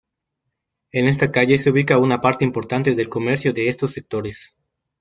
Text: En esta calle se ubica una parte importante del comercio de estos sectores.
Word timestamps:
En 0.91 1.05
esta 1.07 1.29
calle 1.29 1.59
se 1.59 1.69
ubica 1.69 1.99
una 1.99 2.21
parte 2.21 2.43
importante 2.43 2.95
del 2.95 3.07
comercio 3.07 3.53
de 3.53 3.69
estos 3.69 3.93
sectores. 3.93 4.55